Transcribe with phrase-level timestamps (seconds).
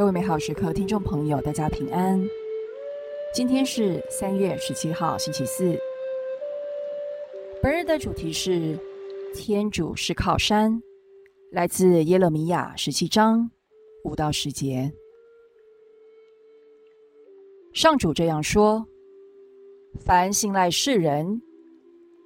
[0.00, 2.18] 各位美好时刻听众朋友，大家平安。
[3.34, 5.78] 今天是三月十七号，星期四。
[7.62, 8.78] 本日的主题是
[9.36, 10.82] “天主是靠山”，
[11.52, 13.50] 来自耶勒米亚十七章
[14.02, 14.90] 五到十节。
[17.74, 18.86] 上主这样说
[20.00, 21.42] ：“凡信赖世人、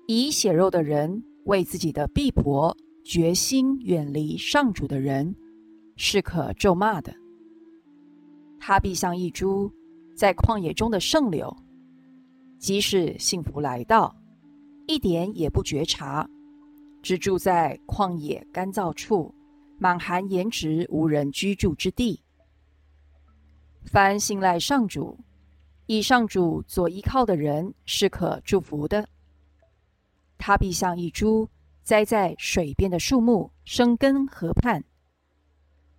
[0.06, 5.34] 以血肉的人为自己的臂膊，决心远离上主的人，
[5.96, 7.12] 是可咒骂的。”
[8.66, 9.70] 他必像一株
[10.16, 11.54] 在旷野中的圣柳，
[12.58, 14.16] 即使幸福来到，
[14.86, 16.26] 一点也不觉察，
[17.02, 19.34] 只住在旷野干燥处，
[19.78, 22.22] 满含颜值无人居住之地。
[23.84, 25.18] 凡信赖上主、
[25.84, 29.06] 以上主做依靠的人，是可祝福的。
[30.38, 31.46] 他必像一株
[31.82, 34.82] 栽在水边的树木，生根河畔，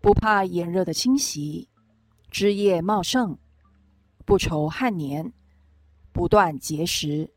[0.02, 1.70] 不怕炎热的侵袭。
[2.38, 3.38] 枝叶茂盛，
[4.26, 5.32] 不愁旱年，
[6.12, 7.34] 不断结实。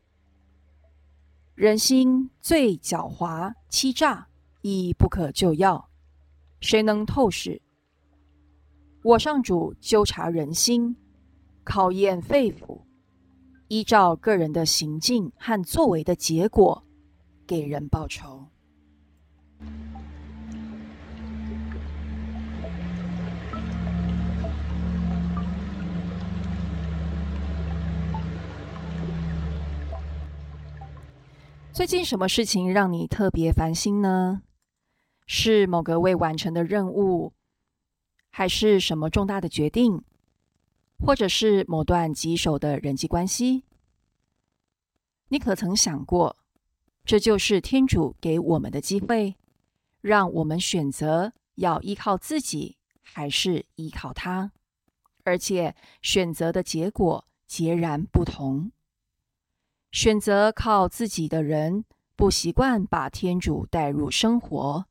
[1.55, 4.27] 人心最狡猾，欺诈
[4.61, 5.89] 亦不可救药，
[6.59, 7.61] 谁能透视？
[9.01, 10.93] 我上主纠察人心，
[11.63, 12.81] 考验肺腑，
[13.69, 16.83] 依照个人的行径和作为的结果，
[17.47, 18.45] 给人报酬。
[31.79, 34.41] 最近什么事情让你特别烦心呢？
[35.25, 37.31] 是某个未完成的任务，
[38.29, 40.03] 还是什么重大的决定，
[40.99, 43.63] 或者是某段棘手的人际关系？
[45.29, 46.35] 你可曾想过，
[47.05, 49.37] 这就是天主给我们的机会，
[50.01, 54.51] 让我们选择要依靠自己，还是依靠他？
[55.23, 58.73] 而且选择的结果截然不同。
[59.91, 61.85] 选择靠自己的人，
[62.15, 64.85] 不习惯把天主带入生活，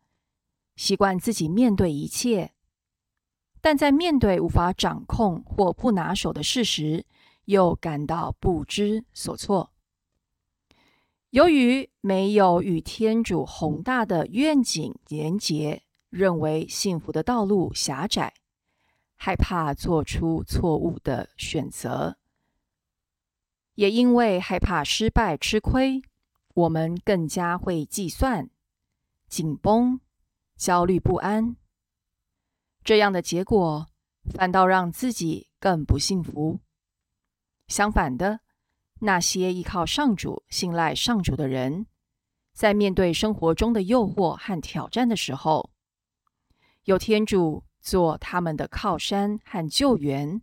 [0.77, 2.53] 习惯自己面对一切，
[3.61, 7.07] 但在面对无法掌控或不拿手的事时，
[7.45, 9.73] 又感到不知所措。
[11.31, 18.35] 由于没有与天主宏大的愿景连结，认为幸福的道路狭窄，
[19.15, 22.17] 害怕做出错误的选择。
[23.79, 26.03] 也因为害怕失败、吃亏，
[26.53, 28.51] 我们更加会计算、
[29.29, 30.01] 紧绷、
[30.57, 31.55] 焦虑不安。
[32.83, 33.87] 这样的结果
[34.35, 36.59] 反倒让自己更不幸福。
[37.69, 38.41] 相反的，
[39.03, 41.87] 那些依靠上主、信赖上主的人，
[42.53, 45.71] 在面对生活中的诱惑和挑战的时候，
[46.83, 50.43] 有天主做他们的靠山和救援，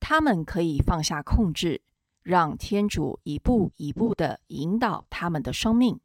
[0.00, 1.82] 他们可以放下控制。
[2.28, 5.98] 让天主一步一步的引导他们的生命，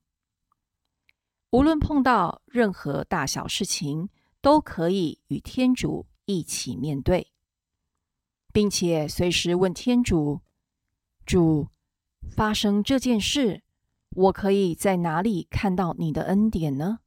[1.49, 4.07] 无论碰到任何大小事情，
[4.39, 7.33] 都可以与天主一起面对，
[8.53, 10.39] 并且随时问天主
[11.27, 11.67] ：“主，
[12.31, 13.61] 发生这件事，
[14.11, 16.99] 我可以在哪里看到你的恩典呢？”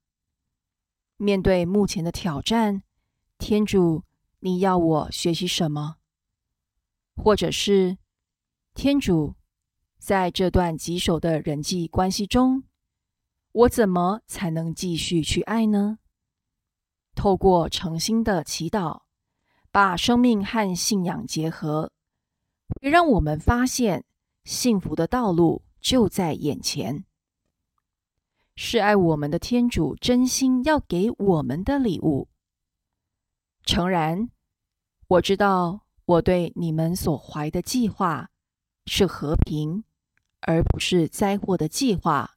[1.17, 2.83] 面对目前的挑战，
[3.39, 4.05] 天主，
[4.41, 5.97] 你要我学习什么？
[7.15, 7.97] 或者是？
[8.77, 9.35] 天主，
[9.99, 12.65] 在这段棘手的人际关系中，
[13.53, 15.99] 我怎么才能继续去爱呢？
[17.15, 19.05] 透过诚心的祈祷，
[19.71, 21.91] 把生命和信仰结合，
[22.69, 24.05] 会让我们发现
[24.45, 27.07] 幸福的道路就在眼前。
[28.57, 32.29] 是爱我们的天主真心要给我们的礼物。
[33.65, 34.29] 诚然，
[35.09, 38.29] 我知道我对你们所怀的计划。
[38.87, 39.85] 是和平，
[40.41, 42.37] 而不是灾祸的计划，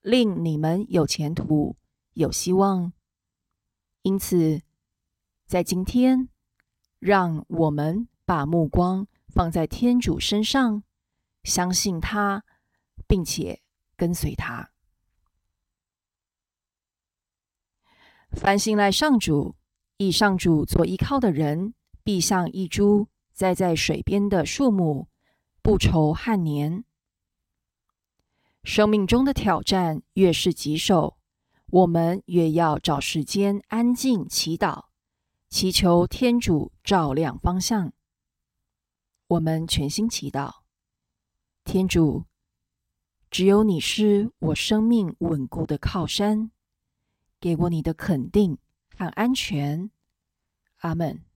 [0.00, 1.76] 令你们有前途、
[2.14, 2.92] 有希望。
[4.02, 4.62] 因此，
[5.46, 6.28] 在今天，
[6.98, 10.82] 让我们把目光放在天主身上，
[11.44, 12.44] 相信他，
[13.06, 13.60] 并且
[13.96, 14.70] 跟随他。
[18.30, 19.56] 凡信赖上主、
[19.98, 25.08] 以上主做依靠的人，必像一株栽在水边的树木。
[25.68, 26.82] 不愁旱年，
[28.64, 31.18] 生命中的挑战越是棘手，
[31.66, 34.86] 我们越要找时间安静祈祷，
[35.50, 37.92] 祈求天主照亮方向。
[39.26, 40.60] 我们全心祈祷，
[41.64, 42.24] 天主，
[43.30, 46.50] 只有你是我生命稳固的靠山，
[47.38, 48.56] 给我你的肯定
[48.96, 49.90] 和安全。
[50.78, 51.27] 阿门。